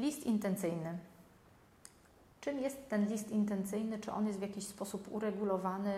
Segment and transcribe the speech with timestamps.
[0.00, 0.98] List intencyjny.
[2.40, 3.98] Czym jest ten list intencyjny?
[3.98, 5.94] Czy on jest w jakiś sposób uregulowany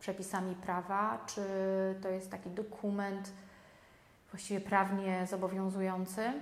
[0.00, 1.24] przepisami prawa?
[1.26, 1.42] Czy
[2.02, 3.32] to jest taki dokument
[4.30, 6.32] właściwie prawnie zobowiązujący?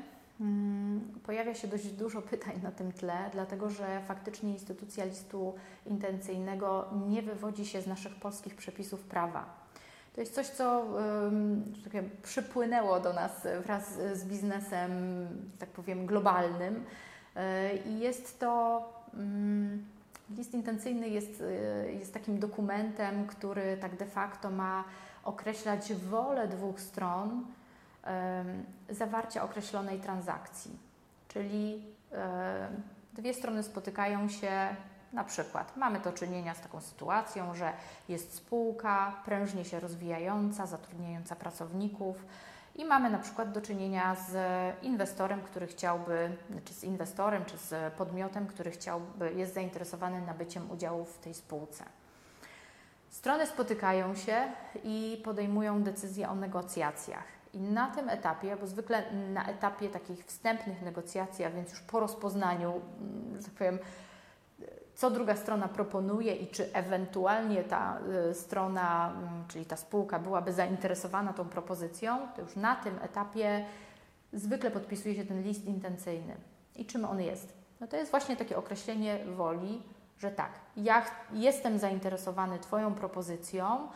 [0.40, 5.54] Mm, pojawia się dość dużo pytań na tym tle, dlatego że faktycznie instytucja listu
[5.86, 9.67] intencyjnego nie wywodzi się z naszych polskich przepisów prawa.
[10.18, 10.86] To jest coś, co
[11.84, 14.90] powiem, przypłynęło do nas wraz z biznesem,
[15.58, 16.84] tak powiem, globalnym.
[17.36, 18.82] E, I jest to.
[19.14, 19.84] Mm,
[20.36, 24.84] list intencyjny jest, e, jest takim dokumentem, który tak de facto ma
[25.24, 27.46] określać wolę dwóch stron
[28.90, 30.78] zawarcia określonej transakcji.
[31.28, 31.84] Czyli
[33.12, 34.76] dwie strony spotykają się,
[35.12, 37.72] na przykład mamy do czynienia z taką sytuacją, że
[38.08, 42.24] jest spółka prężnie się rozwijająca, zatrudniająca pracowników
[42.74, 44.34] i mamy na przykład do czynienia z
[44.82, 51.14] inwestorem, który chciałby, czy z inwestorem, czy z podmiotem, który chciałby, jest zainteresowany nabyciem udziałów
[51.14, 51.84] w tej spółce.
[53.10, 54.52] Strony spotykają się
[54.84, 57.24] i podejmują decyzję o negocjacjach.
[57.52, 62.00] I na tym etapie, bo zwykle na etapie takich wstępnych negocjacji, a więc już po
[62.00, 63.78] rozpoznaniu, mm, że tak powiem,
[64.98, 67.98] co druga strona proponuje i czy ewentualnie ta
[68.30, 73.64] y, strona, mm, czyli ta spółka byłaby zainteresowana tą propozycją, to już na tym etapie
[74.32, 76.36] zwykle podpisuje się ten list intencyjny.
[76.76, 77.52] I czym on jest?
[77.80, 79.82] No to jest właśnie takie określenie woli,
[80.18, 83.88] że tak, ja jestem zainteresowany Twoją propozycją,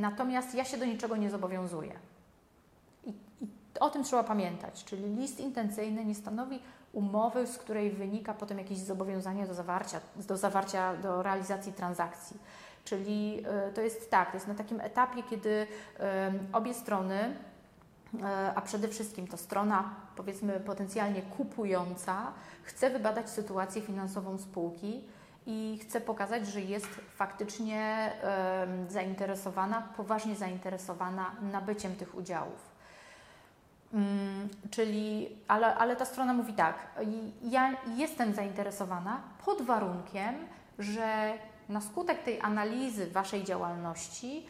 [0.00, 1.92] natomiast ja się do niczego nie zobowiązuję.
[3.80, 6.60] O tym trzeba pamiętać, czyli list intencyjny nie stanowi
[6.92, 12.36] umowy, z której wynika potem jakieś zobowiązanie do zawarcia, do zawarcia, do realizacji transakcji.
[12.84, 15.66] Czyli e, to jest tak, to jest na takim etapie, kiedy
[16.52, 17.36] obie strony,
[18.22, 25.04] e, a przede wszystkim to strona, powiedzmy, potencjalnie kupująca, chce wybadać sytuację finansową spółki
[25.46, 26.86] i chce pokazać, że jest
[27.16, 28.12] faktycznie
[28.88, 32.73] zainteresowana, poważnie zainteresowana nabyciem tych udziałów.
[33.94, 36.74] Mm, czyli, ale, ale ta strona mówi tak,
[37.42, 40.34] ja jestem zainteresowana pod warunkiem,
[40.78, 41.32] że
[41.68, 44.46] na skutek tej analizy Waszej działalności,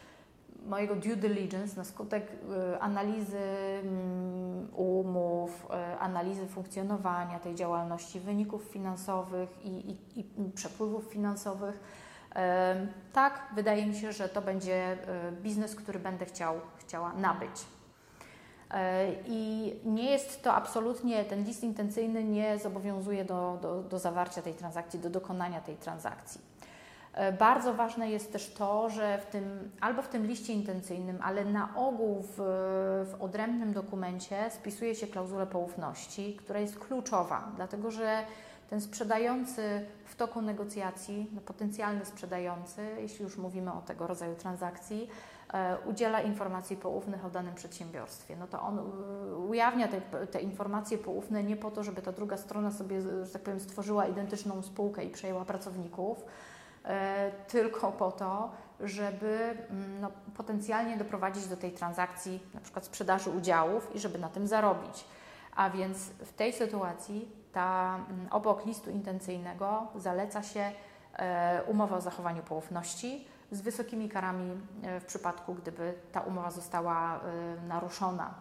[0.65, 3.39] mojego due diligence, na skutek y, analizy
[3.83, 12.37] mm, umów, y, analizy funkcjonowania tej działalności, wyników finansowych i, i, i przepływów finansowych, y,
[13.13, 14.97] tak, wydaje mi się, że to będzie
[15.41, 17.74] biznes, który będę chciał, chciała nabyć.
[18.71, 24.41] E, I nie jest to absolutnie, ten list intencyjny nie zobowiązuje do, do, do zawarcia
[24.41, 26.41] tej transakcji, do dokonania tej transakcji.
[27.13, 31.45] E, bardzo ważne jest też to, że w tym, albo w tym liście intencyjnym, ale
[31.45, 32.35] na ogół w,
[33.11, 38.23] w odrębnym dokumencie spisuje się klauzulę poufności, która jest kluczowa, dlatego że
[38.69, 45.09] ten sprzedający w toku negocjacji, no potencjalny sprzedający, jeśli już mówimy o tego rodzaju transakcji,
[45.85, 48.35] udziela informacji poufnych o danym przedsiębiorstwie.
[48.35, 52.37] No to on e, ujawnia te, te, informacje poufne nie po to, żeby ta druga
[52.37, 56.25] strona sobie, że tak powiem, stworzyła identyczną spółkę i przejęła pracowników,
[56.85, 63.29] e, tylko po to, żeby mm, no, potencjalnie doprowadzić do tej transakcji, na przykład sprzedaży
[63.29, 65.05] udziałów i żeby na tym zarobić.
[65.55, 70.71] A więc w tej sytuacji ta, mm, obok listu intencyjnego zaleca się
[71.67, 74.51] umowa o zachowaniu poufności, z wysokimi karami
[74.83, 78.33] e, w przypadku, gdyby ta umowa została e, naruszona.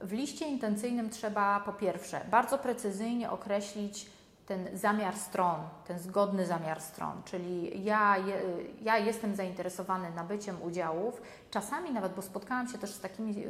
[0.00, 4.10] W liście intencyjnym trzeba po pierwsze bardzo precyzyjnie określić
[4.46, 5.56] ten zamiar stron,
[5.86, 8.16] ten zgodny zamiar stron, czyli ja,
[8.82, 13.44] ja jestem zainteresowany nabyciem udziałów, czasami nawet, bo spotkałam się też z takimi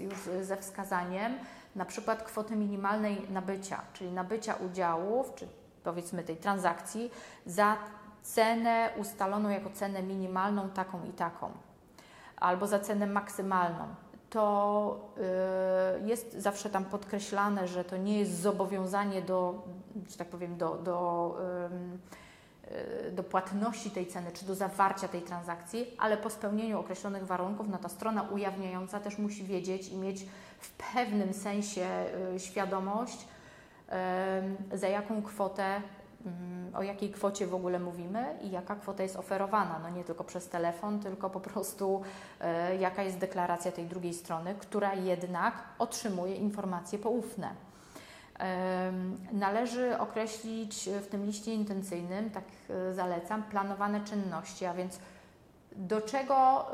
[0.00, 1.38] e, już ze wskazaniem,
[1.76, 5.48] na przykład kwoty minimalnej nabycia, czyli nabycia udziałów, czy
[5.84, 7.10] powiedzmy tej transakcji
[7.46, 7.76] za
[8.24, 11.50] cenę ustaloną jako cenę minimalną taką i taką,
[12.36, 13.84] albo za cenę maksymalną,
[14.30, 15.00] to
[16.02, 19.62] y, jest zawsze tam podkreślane, że to nie jest zobowiązanie do,
[20.10, 21.36] że tak powiem, do, do,
[23.06, 27.68] y, do płatności tej ceny, czy do zawarcia tej transakcji, ale po spełnieniu określonych warunków,
[27.68, 30.26] no ta strona ujawniająca też musi wiedzieć i mieć
[30.58, 31.86] w pewnym sensie
[32.34, 33.26] y, świadomość,
[34.72, 35.82] za jaką kwotę
[36.74, 39.78] o jakiej kwocie w ogóle mówimy i jaka kwota jest oferowana.
[39.78, 42.02] No nie tylko przez telefon, tylko po prostu
[42.40, 47.50] e, jaka jest deklaracja tej drugiej strony, która jednak otrzymuje informacje poufne.
[48.40, 48.92] E,
[49.32, 54.98] należy określić w tym liście intencyjnym, tak e, zalecam, planowane czynności, a więc
[55.76, 56.66] do czego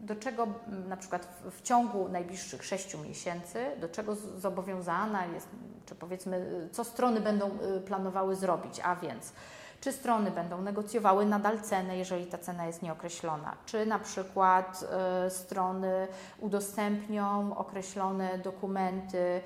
[0.00, 0.46] do czego
[0.88, 5.48] na przykład w, ciągu najbliższych 6 miesięcy, do czego zobowiązana jest,
[5.86, 9.32] czy powiedzmy, co strony będą y, planowały zrobić, a więc
[9.80, 14.84] czy strony będą negocjowały nadal cenę, jeżeli ta cena jest nieokreślona, czy na przykład
[15.26, 16.08] y, strony
[16.38, 19.40] udostępnią określone dokumenty,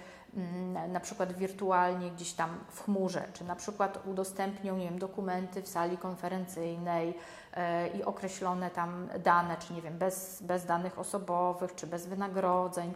[0.88, 5.68] na przykład wirtualnie gdzieś tam w chmurze, czy na przykład udostępnią nie wiem, dokumenty w
[5.68, 11.86] sali konferencyjnej y, i określone tam dane, czy nie wiem, bez, bez danych osobowych, czy
[11.86, 12.92] bez wynagrodzeń.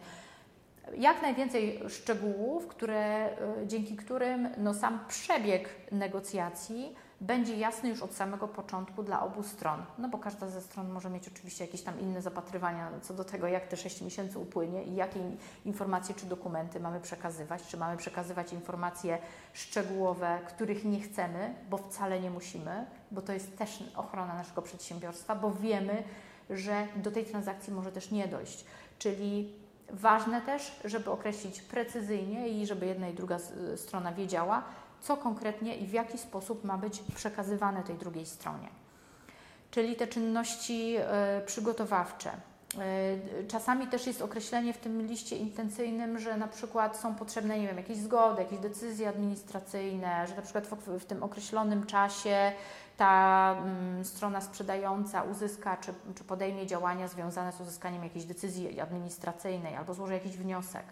[0.98, 3.30] Jak najwięcej szczegółów, które,
[3.62, 9.42] y, dzięki którym no, sam przebieg negocjacji będzie jasny już od samego początku dla obu
[9.42, 9.84] stron.
[9.98, 13.46] No bo każda ze stron może mieć oczywiście jakieś tam inne zapatrywania co do tego,
[13.46, 15.20] jak te 6 miesięcy upłynie i jakie
[15.64, 19.18] informacje czy dokumenty mamy przekazywać, czy mamy przekazywać informacje
[19.52, 25.34] szczegółowe, których nie chcemy, bo wcale nie musimy, bo to jest też ochrona naszego przedsiębiorstwa,
[25.34, 26.02] bo wiemy,
[26.50, 28.64] że do tej transakcji może też nie dojść.
[28.98, 29.52] Czyli
[29.90, 33.38] ważne też, żeby określić precyzyjnie i żeby jedna i druga
[33.76, 34.62] strona wiedziała,
[35.00, 38.68] co konkretnie i w jaki sposób ma być przekazywane tej drugiej stronie.
[39.70, 42.30] Czyli te czynności y, przygotowawcze.
[43.40, 47.66] Y, czasami też jest określenie w tym liście intencyjnym, że na przykład są potrzebne, nie
[47.66, 52.52] wiem, jakieś zgody, jakieś decyzje administracyjne, że na przykład w, w tym określonym czasie
[52.96, 59.76] ta mm, strona sprzedająca uzyska czy, czy podejmie działania związane z uzyskaniem jakiejś decyzji administracyjnej
[59.76, 60.84] albo złoży jakiś wniosek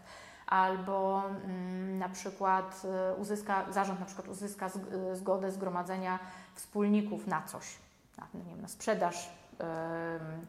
[0.46, 2.82] albo mm, na przykład
[3.12, 4.70] y, uzyska, zarząd na przykład uzyska
[5.12, 6.18] y, zgodę zgromadzenia
[6.54, 7.78] wspólników na coś,
[8.18, 9.30] na, nie wiem, na sprzedaż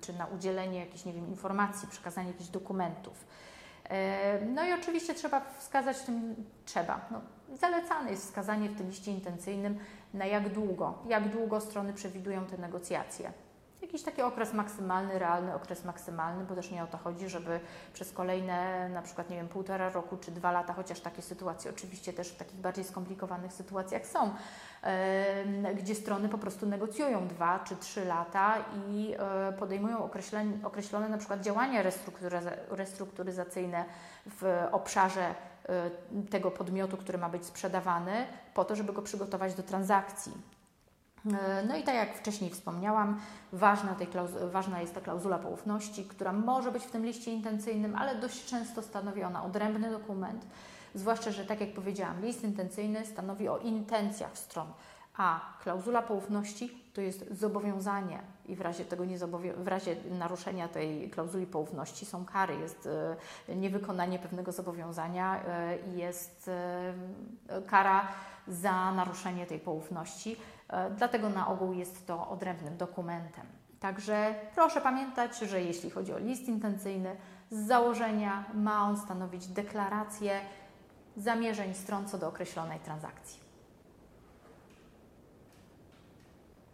[0.01, 3.25] czy na udzielenie jakichś nie wiem, informacji, przekazanie jakichś dokumentów.
[4.55, 7.21] No i oczywiście trzeba wskazać tym, trzeba, no,
[7.53, 9.79] zalecane jest wskazanie w tym liście intencyjnym
[10.13, 13.33] na jak długo, jak długo strony przewidują te negocjacje
[13.81, 17.59] jakiś taki okres maksymalny, realny okres maksymalny, bo też nie o to chodzi, żeby
[17.93, 22.13] przez kolejne na przykład, nie wiem, półtora roku czy dwa lata, chociaż takie sytuacje oczywiście
[22.13, 24.33] też w takich bardziej skomplikowanych sytuacjach są,
[25.75, 28.55] gdzie strony po prostu negocjują dwa czy trzy lata
[28.87, 30.03] i e, podejmują
[30.63, 31.83] określone, na przykład działania
[32.69, 33.85] restrukturyzacyjne
[34.25, 35.35] w obszarze
[35.69, 35.89] e,
[36.29, 40.31] tego podmiotu, który ma być sprzedawany, po to, żeby go przygotować do transakcji.
[41.33, 43.19] E, no i tak jak wcześniej wspomniałam,
[43.53, 43.95] ważna,
[44.51, 48.81] ważna jest ta klauzula poufności, która może być w tym liście intencyjnym, ale dość często
[48.81, 50.45] stanowi ona odrębny dokument,
[50.95, 54.67] zwłaszcza, że tak jak powiedziałam, list intencyjny stanowi o intencjach stron,
[55.17, 59.03] a klauzula poufności to jest zobowiązanie i w razie tego
[59.57, 62.89] w razie naruszenia tej klauzuli poufności są kary, jest
[63.49, 66.49] e, niewykonanie pewnego zobowiązania e, i jest
[67.67, 68.07] kara
[68.47, 70.35] za naruszenie tej poufności.
[70.69, 73.45] E, dlatego na ogół jest to odrębnym dokumentem.
[73.79, 77.15] Także proszę pamiętać, że jeśli chodzi o list intencyjny,
[77.51, 80.39] z założenia ma on stanowić deklarację
[81.17, 83.44] zamierzeń stron co do określonej transakcji.